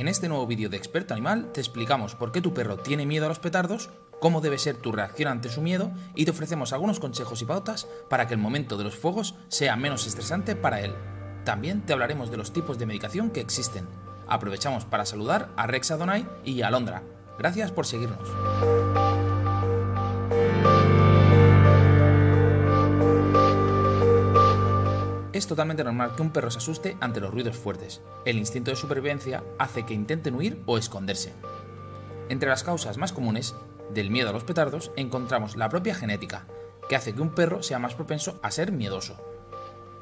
En 0.00 0.08
este 0.08 0.30
nuevo 0.30 0.46
vídeo 0.46 0.70
de 0.70 0.78
Experto 0.78 1.12
Animal 1.12 1.52
te 1.52 1.60
explicamos 1.60 2.14
por 2.14 2.32
qué 2.32 2.40
tu 2.40 2.54
perro 2.54 2.78
tiene 2.78 3.04
miedo 3.04 3.26
a 3.26 3.28
los 3.28 3.38
petardos, 3.38 3.90
cómo 4.18 4.40
debe 4.40 4.56
ser 4.56 4.78
tu 4.78 4.92
reacción 4.92 5.30
ante 5.30 5.50
su 5.50 5.60
miedo 5.60 5.92
y 6.14 6.24
te 6.24 6.30
ofrecemos 6.30 6.72
algunos 6.72 6.98
consejos 6.98 7.42
y 7.42 7.44
pautas 7.44 7.86
para 8.08 8.26
que 8.26 8.32
el 8.32 8.40
momento 8.40 8.78
de 8.78 8.84
los 8.84 8.96
fuegos 8.96 9.34
sea 9.48 9.76
menos 9.76 10.06
estresante 10.06 10.56
para 10.56 10.80
él. 10.80 10.94
También 11.44 11.82
te 11.82 11.92
hablaremos 11.92 12.30
de 12.30 12.38
los 12.38 12.50
tipos 12.50 12.78
de 12.78 12.86
medicación 12.86 13.28
que 13.28 13.42
existen. 13.42 13.86
Aprovechamos 14.26 14.86
para 14.86 15.04
saludar 15.04 15.50
a 15.58 15.66
Rex 15.66 15.90
Adonai 15.90 16.26
y 16.46 16.62
a 16.62 16.70
Londra. 16.70 17.02
Gracias 17.38 17.70
por 17.70 17.84
seguirnos. 17.84 18.26
Es 25.40 25.46
totalmente 25.46 25.82
normal 25.82 26.14
que 26.14 26.20
un 26.20 26.32
perro 26.32 26.50
se 26.50 26.58
asuste 26.58 26.98
ante 27.00 27.18
los 27.18 27.30
ruidos 27.30 27.56
fuertes. 27.56 28.02
El 28.26 28.36
instinto 28.36 28.70
de 28.70 28.76
supervivencia 28.76 29.42
hace 29.58 29.86
que 29.86 29.94
intenten 29.94 30.34
huir 30.34 30.62
o 30.66 30.76
esconderse. 30.76 31.32
Entre 32.28 32.50
las 32.50 32.62
causas 32.62 32.98
más 32.98 33.14
comunes 33.14 33.54
del 33.88 34.10
miedo 34.10 34.28
a 34.28 34.32
los 34.34 34.44
petardos 34.44 34.92
encontramos 34.96 35.56
la 35.56 35.70
propia 35.70 35.94
genética, 35.94 36.44
que 36.90 36.94
hace 36.94 37.14
que 37.14 37.22
un 37.22 37.30
perro 37.30 37.62
sea 37.62 37.78
más 37.78 37.94
propenso 37.94 38.38
a 38.42 38.50
ser 38.50 38.70
miedoso. 38.70 39.16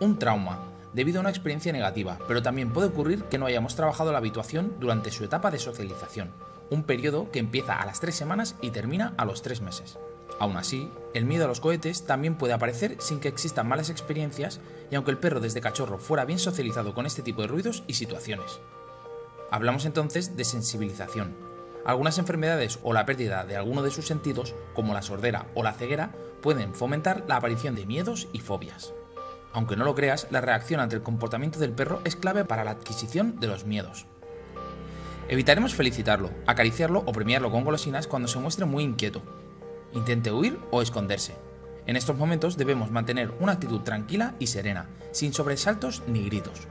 Un 0.00 0.18
trauma, 0.18 0.58
debido 0.92 1.18
a 1.18 1.20
una 1.20 1.30
experiencia 1.30 1.72
negativa, 1.72 2.18
pero 2.26 2.42
también 2.42 2.72
puede 2.72 2.88
ocurrir 2.88 3.22
que 3.26 3.38
no 3.38 3.46
hayamos 3.46 3.76
trabajado 3.76 4.10
la 4.10 4.18
habituación 4.18 4.74
durante 4.80 5.12
su 5.12 5.22
etapa 5.22 5.52
de 5.52 5.60
socialización, 5.60 6.32
un 6.68 6.82
periodo 6.82 7.30
que 7.30 7.38
empieza 7.38 7.80
a 7.80 7.86
las 7.86 8.00
3 8.00 8.12
semanas 8.12 8.56
y 8.60 8.72
termina 8.72 9.14
a 9.16 9.24
los 9.24 9.42
3 9.42 9.60
meses. 9.60 10.00
Aún 10.38 10.56
así, 10.56 10.90
el 11.14 11.24
miedo 11.24 11.44
a 11.44 11.48
los 11.48 11.60
cohetes 11.60 12.06
también 12.06 12.36
puede 12.36 12.52
aparecer 12.52 12.96
sin 13.00 13.18
que 13.18 13.28
existan 13.28 13.66
malas 13.66 13.90
experiencias 13.90 14.60
y 14.90 14.94
aunque 14.94 15.10
el 15.10 15.18
perro 15.18 15.40
desde 15.40 15.60
cachorro 15.60 15.98
fuera 15.98 16.24
bien 16.24 16.38
socializado 16.38 16.94
con 16.94 17.06
este 17.06 17.22
tipo 17.22 17.42
de 17.42 17.48
ruidos 17.48 17.82
y 17.86 17.94
situaciones. 17.94 18.60
Hablamos 19.50 19.84
entonces 19.84 20.36
de 20.36 20.44
sensibilización. 20.44 21.34
Algunas 21.84 22.18
enfermedades 22.18 22.78
o 22.82 22.92
la 22.92 23.06
pérdida 23.06 23.44
de 23.44 23.56
alguno 23.56 23.82
de 23.82 23.90
sus 23.90 24.06
sentidos, 24.06 24.54
como 24.74 24.94
la 24.94 25.02
sordera 25.02 25.46
o 25.54 25.62
la 25.62 25.72
ceguera, 25.72 26.12
pueden 26.42 26.74
fomentar 26.74 27.24
la 27.26 27.36
aparición 27.36 27.74
de 27.74 27.86
miedos 27.86 28.28
y 28.32 28.40
fobias. 28.40 28.92
Aunque 29.52 29.76
no 29.76 29.84
lo 29.84 29.94
creas, 29.94 30.28
la 30.30 30.40
reacción 30.40 30.80
ante 30.80 30.96
el 30.96 31.02
comportamiento 31.02 31.58
del 31.58 31.72
perro 31.72 32.00
es 32.04 32.14
clave 32.14 32.44
para 32.44 32.64
la 32.64 32.72
adquisición 32.72 33.40
de 33.40 33.46
los 33.46 33.64
miedos. 33.64 34.06
Evitaremos 35.28 35.74
felicitarlo, 35.74 36.30
acariciarlo 36.46 37.02
o 37.06 37.12
premiarlo 37.12 37.50
con 37.50 37.64
golosinas 37.64 38.06
cuando 38.06 38.28
se 38.28 38.38
muestre 38.38 38.66
muy 38.66 38.84
inquieto, 38.84 39.22
intente 39.92 40.32
huir 40.32 40.58
o 40.70 40.82
esconderse. 40.82 41.36
En 41.86 41.96
estos 41.96 42.16
momentos 42.16 42.56
debemos 42.56 42.90
mantener 42.90 43.32
una 43.40 43.52
actitud 43.52 43.80
tranquila 43.80 44.34
y 44.38 44.48
serena, 44.48 44.90
sin 45.10 45.32
sobresaltos 45.32 46.02
ni 46.06 46.24
gritos. 46.24 46.68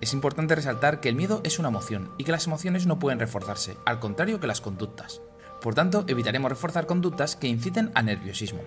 Es 0.00 0.12
importante 0.12 0.54
resaltar 0.54 1.00
que 1.00 1.08
el 1.08 1.14
miedo 1.14 1.40
es 1.44 1.58
una 1.58 1.68
emoción 1.68 2.12
y 2.18 2.24
que 2.24 2.32
las 2.32 2.46
emociones 2.46 2.86
no 2.86 2.98
pueden 2.98 3.18
reforzarse, 3.18 3.76
al 3.84 3.98
contrario 3.98 4.40
que 4.40 4.46
las 4.46 4.60
conductas. 4.60 5.20
Por 5.60 5.74
tanto, 5.74 6.04
evitaremos 6.06 6.50
reforzar 6.50 6.86
conductas 6.86 7.36
que 7.36 7.48
inciten 7.48 7.90
al 7.94 8.06
nerviosismo. 8.06 8.60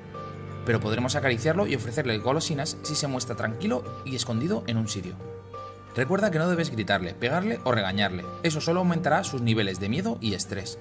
Pero 0.65 0.79
podremos 0.79 1.15
acariciarlo 1.15 1.67
y 1.67 1.75
ofrecerle 1.75 2.17
golosinas 2.17 2.77
si 2.83 2.95
se 2.95 3.07
muestra 3.07 3.35
tranquilo 3.35 3.83
y 4.05 4.15
escondido 4.15 4.63
en 4.67 4.77
un 4.77 4.87
sitio. 4.87 5.15
Recuerda 5.95 6.31
que 6.31 6.39
no 6.39 6.49
debes 6.49 6.71
gritarle, 6.71 7.13
pegarle 7.13 7.59
o 7.63 7.71
regañarle, 7.71 8.25
eso 8.43 8.61
solo 8.61 8.79
aumentará 8.79 9.23
sus 9.23 9.41
niveles 9.41 9.79
de 9.79 9.89
miedo 9.89 10.17
y 10.21 10.33
estrés. 10.33 10.77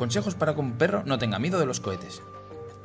Consejos 0.00 0.34
para 0.34 0.54
que 0.54 0.60
un 0.60 0.78
perro 0.78 1.02
no 1.04 1.18
tenga 1.18 1.38
miedo 1.38 1.60
de 1.60 1.66
los 1.66 1.78
cohetes. 1.78 2.22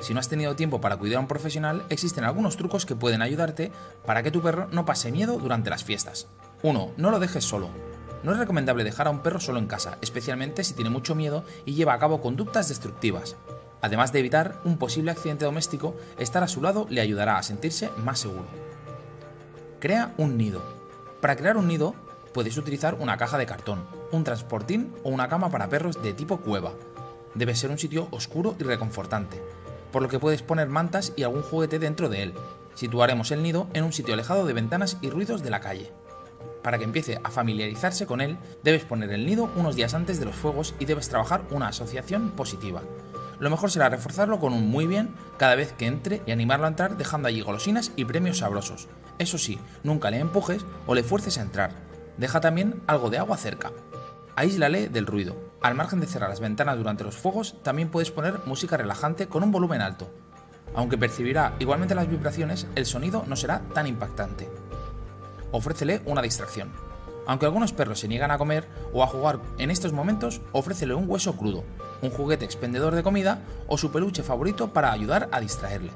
Si 0.02 0.14
no 0.14 0.20
has 0.20 0.28
tenido 0.28 0.58
tiempo 0.58 0.82
para 0.82 0.98
cuidar 0.98 1.16
a 1.16 1.22
un 1.22 1.30
profesional, 1.30 1.86
existen 1.88 2.26
algunos 2.26 2.58
trucos 2.58 2.86
que 2.86 2.98
pueden 2.98 3.22
ayudarte 3.22 3.72
para 4.06 4.22
que 4.22 4.32
tu 4.32 4.42
perro 4.42 4.68
no 4.74 4.84
pase 4.84 5.14
miedo 5.14 5.38
durante 5.38 5.70
las 5.70 5.86
fiestas. 5.86 6.28
1. 6.62 6.92
No 6.98 7.12
lo 7.12 7.20
dejes 7.20 7.46
solo. 7.46 7.70
No 8.22 8.34
es 8.34 8.38
recomendable 8.38 8.84
dejar 8.84 9.08
a 9.08 9.12
un 9.12 9.22
perro 9.22 9.40
solo 9.40 9.60
en 9.60 9.68
casa, 9.68 9.98
especialmente 10.02 10.66
si 10.66 10.74
tiene 10.74 10.90
mucho 10.90 11.16
miedo 11.16 11.46
y 11.64 11.76
lleva 11.76 11.94
a 11.94 12.00
cabo 12.00 12.20
conductas 12.20 12.68
destructivas. 12.68 13.38
Además 13.82 14.12
de 14.12 14.20
evitar 14.20 14.60
un 14.66 14.78
posible 14.78 15.12
accidente 15.12 15.46
doméstico, 15.46 15.96
estar 16.20 16.44
a 16.44 16.50
su 16.50 16.62
lado 16.62 16.86
le 16.90 17.00
ayudará 17.00 17.38
a 17.38 17.44
sentirse 17.44 17.92
más 17.96 18.20
seguro. 18.20 18.48
Crea 19.80 20.14
un 20.18 20.36
nido. 20.36 20.62
Para 21.22 21.38
crear 21.38 21.56
un 21.56 21.70
nido, 21.70 21.96
puedes 22.34 22.58
utilizar 22.58 22.96
una 22.96 23.16
caja 23.16 23.38
de 23.38 23.46
cartón, 23.46 23.86
un 24.12 24.26
transportín 24.26 24.94
o 25.06 25.12
una 25.12 25.30
cama 25.30 25.50
para 25.50 25.70
perros 25.70 26.04
de 26.04 26.12
tipo 26.12 26.42
cueva 26.42 26.74
debe 27.36 27.56
ser 27.56 27.70
un 27.70 27.78
sitio 27.78 28.08
oscuro 28.12 28.56
y 28.60 28.64
reconfortante, 28.64 29.42
por 29.92 30.02
lo 30.02 30.10
que 30.10 30.20
puedes 30.20 30.42
poner 30.42 30.68
mantas 30.68 31.14
y 31.16 31.24
algún 31.24 31.44
juguete 31.44 31.80
dentro 31.80 32.10
de 32.10 32.24
él. 32.24 32.34
Situaremos 32.74 33.32
el 33.32 33.44
nido 33.44 33.68
en 33.74 33.84
un 33.84 33.94
sitio 33.94 34.14
alejado 34.14 34.46
de 34.46 34.54
ventanas 34.54 34.98
y 35.02 35.10
ruidos 35.10 35.44
de 35.44 35.50
la 35.50 35.62
calle. 35.62 35.92
Para 36.64 36.80
que 36.80 36.84
empiece 36.84 37.20
a 37.24 37.30
familiarizarse 37.30 38.08
con 38.08 38.22
él, 38.22 38.38
debes 38.64 38.86
poner 38.86 39.12
el 39.12 39.26
nido 39.26 39.50
unos 39.56 39.76
días 39.76 39.94
antes 39.94 40.20
de 40.20 40.26
los 40.26 40.36
fuegos 40.36 40.74
y 40.80 40.86
debes 40.86 41.10
trabajar 41.10 41.44
una 41.52 41.68
asociación 41.68 42.32
positiva. 42.32 42.82
Lo 43.40 43.50
mejor 43.50 43.70
será 43.70 43.90
reforzarlo 43.90 44.40
con 44.40 44.52
un 44.52 44.68
muy 44.68 44.88
bien 44.88 45.14
cada 45.38 45.56
vez 45.56 45.74
que 45.74 45.86
entre 45.86 46.22
y 46.26 46.32
animarlo 46.32 46.66
a 46.66 46.70
entrar 46.70 46.98
dejando 46.98 47.28
allí 47.28 47.42
golosinas 47.42 47.92
y 47.96 48.06
premios 48.06 48.40
sabrosos. 48.40 48.88
Eso 49.20 49.38
sí, 49.38 49.60
nunca 49.84 50.10
le 50.10 50.20
empujes 50.20 50.66
o 50.88 50.96
le 50.96 51.04
fuerces 51.04 51.38
a 51.38 51.42
entrar. 51.42 51.72
Deja 52.18 52.42
también 52.42 52.82
algo 52.88 53.10
de 53.10 53.18
agua 53.18 53.38
cerca. 53.38 53.72
Aíslale 54.36 54.90
del 54.90 55.06
ruido. 55.06 55.36
Al 55.66 55.74
margen 55.74 56.00
de 56.00 56.06
cerrar 56.06 56.30
las 56.30 56.42
ventanas 56.42 56.78
durante 56.78 57.04
los 57.04 57.18
fuegos, 57.18 57.56
también 57.64 57.90
puedes 57.90 58.12
poner 58.12 58.40
música 58.46 58.78
relajante 58.78 59.26
con 59.26 59.42
un 59.42 59.52
volumen 59.52 59.82
alto. 59.82 60.08
Aunque 60.76 60.96
percibirá 60.96 61.56
igualmente 61.58 61.96
las 61.96 62.08
vibraciones, 62.08 62.68
el 62.76 62.86
sonido 62.86 63.24
no 63.26 63.36
será 63.36 63.62
tan 63.74 63.88
impactante. 63.88 64.48
Ofrécele 65.52 66.04
una 66.06 66.22
distracción. 66.22 66.70
Aunque 67.26 67.48
algunos 67.48 67.74
perros 67.74 68.00
se 68.00 68.08
niegan 68.08 68.30
a 68.30 68.38
comer 68.38 68.68
o 68.94 69.02
a 69.02 69.08
jugar 69.08 69.40
en 69.58 69.72
estos 69.72 69.92
momentos, 69.92 70.40
ofrécele 70.52 70.94
un 70.94 71.10
hueso 71.10 71.36
crudo, 71.36 71.64
un 72.04 72.12
juguete 72.12 72.46
expendedor 72.46 72.94
de 72.94 73.02
comida 73.02 73.42
o 73.66 73.80
su 73.80 73.92
peluche 73.92 74.22
favorito 74.22 74.72
para 74.72 74.92
ayudar 74.92 75.30
a 75.32 75.40
distraerle. 75.40 75.94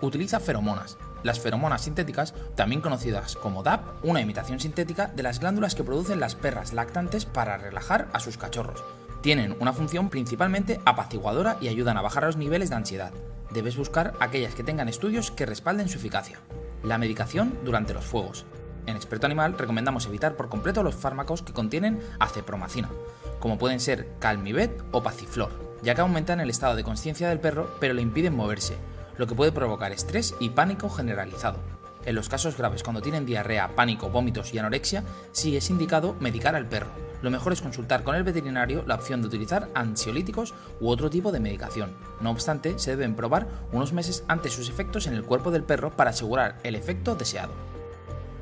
Utiliza 0.00 0.40
feromonas, 0.40 0.96
las 1.22 1.38
feromonas 1.38 1.82
sintéticas, 1.82 2.32
también 2.54 2.80
conocidas 2.80 3.36
como 3.36 3.62
DAP, 3.62 4.06
una 4.06 4.22
imitación 4.22 4.58
sintética 4.58 5.08
de 5.08 5.22
las 5.22 5.38
glándulas 5.38 5.74
que 5.74 5.84
producen 5.84 6.18
las 6.18 6.34
perras 6.34 6.72
lactantes 6.72 7.26
para 7.26 7.58
relajar 7.58 8.08
a 8.14 8.18
sus 8.18 8.38
cachorros. 8.38 8.82
Tienen 9.22 9.56
una 9.60 9.72
función 9.72 10.10
principalmente 10.10 10.80
apaciguadora 10.84 11.56
y 11.60 11.68
ayudan 11.68 11.96
a 11.96 12.02
bajar 12.02 12.24
los 12.24 12.36
niveles 12.36 12.70
de 12.70 12.76
ansiedad. 12.76 13.12
Debes 13.52 13.76
buscar 13.76 14.14
aquellas 14.18 14.56
que 14.56 14.64
tengan 14.64 14.88
estudios 14.88 15.30
que 15.30 15.46
respalden 15.46 15.88
su 15.88 15.98
eficacia. 15.98 16.40
La 16.82 16.98
medicación 16.98 17.56
durante 17.64 17.94
los 17.94 18.04
fuegos. 18.04 18.44
En 18.86 18.96
Experto 18.96 19.26
Animal 19.26 19.56
recomendamos 19.56 20.06
evitar 20.06 20.34
por 20.34 20.48
completo 20.48 20.82
los 20.82 20.96
fármacos 20.96 21.42
que 21.42 21.52
contienen 21.52 22.00
acepromacina, 22.18 22.90
como 23.38 23.58
pueden 23.58 23.78
ser 23.78 24.08
Calmivet 24.18 24.82
o 24.90 25.04
Paciflor, 25.04 25.52
ya 25.84 25.94
que 25.94 26.00
aumentan 26.00 26.40
el 26.40 26.50
estado 26.50 26.74
de 26.74 26.82
conciencia 26.82 27.28
del 27.28 27.38
perro 27.38 27.76
pero 27.78 27.94
le 27.94 28.02
impiden 28.02 28.34
moverse, 28.34 28.74
lo 29.18 29.28
que 29.28 29.36
puede 29.36 29.52
provocar 29.52 29.92
estrés 29.92 30.34
y 30.40 30.48
pánico 30.48 30.90
generalizado. 30.90 31.60
En 32.04 32.14
los 32.14 32.28
casos 32.28 32.56
graves, 32.56 32.82
cuando 32.82 33.00
tienen 33.00 33.26
diarrea, 33.26 33.68
pánico, 33.68 34.10
vómitos 34.10 34.52
y 34.52 34.58
anorexia, 34.58 35.04
sí 35.30 35.56
es 35.56 35.70
indicado 35.70 36.16
medicar 36.20 36.56
al 36.56 36.66
perro. 36.66 36.90
Lo 37.22 37.30
mejor 37.30 37.52
es 37.52 37.62
consultar 37.62 38.02
con 38.02 38.16
el 38.16 38.24
veterinario 38.24 38.82
la 38.86 38.96
opción 38.96 39.20
de 39.22 39.28
utilizar 39.28 39.68
ansiolíticos 39.74 40.54
u 40.80 40.88
otro 40.88 41.08
tipo 41.08 41.30
de 41.30 41.40
medicación. 41.40 41.92
No 42.20 42.30
obstante, 42.30 42.78
se 42.78 42.90
deben 42.90 43.14
probar 43.14 43.46
unos 43.70 43.92
meses 43.92 44.24
antes 44.26 44.52
sus 44.52 44.68
efectos 44.68 45.06
en 45.06 45.14
el 45.14 45.22
cuerpo 45.22 45.52
del 45.52 45.62
perro 45.62 45.90
para 45.92 46.10
asegurar 46.10 46.58
el 46.64 46.74
efecto 46.74 47.14
deseado. 47.14 47.71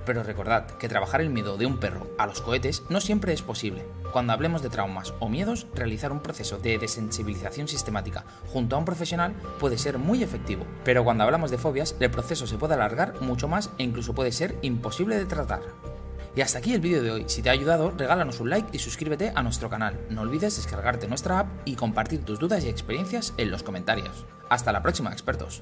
Pero 0.05 0.23
recordad 0.23 0.67
que 0.67 0.89
trabajar 0.89 1.21
el 1.21 1.31
miedo 1.31 1.57
de 1.57 1.67
un 1.67 1.79
perro 1.79 2.11
a 2.19 2.27
los 2.27 2.41
cohetes 2.41 2.83
no 2.89 3.01
siempre 3.01 3.33
es 3.33 3.43
posible. 3.43 3.85
Cuando 4.13 4.33
hablemos 4.33 4.63
de 4.63 4.71
traumas 4.71 5.15
o 5.21 5.29
miedos, 5.29 5.67
realizar 5.75 6.13
un 6.13 6.21
proceso 6.21 6.59
de 6.59 6.79
desensibilización 6.79 7.69
sistemática 7.69 8.25
junto 8.47 8.77
a 8.77 8.79
un 8.79 8.85
profesional 8.85 9.35
puede 9.59 9.79
ser 9.79 9.99
muy 9.99 10.23
efectivo. 10.23 10.65
Pero 10.85 11.05
cuando 11.05 11.25
hablamos 11.25 11.51
de 11.51 11.59
fobias, 11.59 11.95
el 12.01 12.11
proceso 12.11 12.47
se 12.47 12.59
puede 12.59 12.75
alargar 12.75 13.21
mucho 13.21 13.49
más 13.49 13.71
e 13.79 13.85
incluso 13.85 14.15
puede 14.15 14.33
ser 14.33 14.57
imposible 14.63 15.17
de 15.17 15.27
tratar. 15.27 15.63
Y 16.35 16.43
hasta 16.43 16.59
aquí 16.59 16.75
el 16.75 16.81
vídeo 16.81 17.03
de 17.03 17.11
hoy. 17.11 17.25
Si 17.27 17.43
te 17.43 17.49
ha 17.49 17.53
ayudado, 17.53 17.91
regálanos 17.91 18.41
un 18.41 18.51
like 18.51 18.69
y 18.73 18.79
suscríbete 18.79 19.33
a 19.35 19.43
nuestro 19.43 19.69
canal. 19.69 19.99
No 20.11 20.23
olvides 20.23 20.57
descargarte 20.57 21.09
nuestra 21.09 21.41
app 21.41 21.49
y 21.65 21.75
compartir 21.75 22.25
tus 22.25 22.39
dudas 22.39 22.65
y 22.65 22.69
experiencias 22.69 23.35
en 23.37 23.51
los 23.51 23.63
comentarios. 23.63 24.25
Hasta 24.49 24.73
la 24.73 24.83
próxima, 24.83 25.13
expertos. 25.13 25.61